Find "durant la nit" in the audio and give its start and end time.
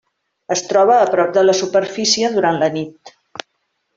2.39-3.15